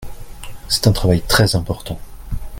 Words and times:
C'est 0.67 0.87
un 0.87 0.93
travail 0.93 1.21
très 1.21 1.55
important. 1.55 1.99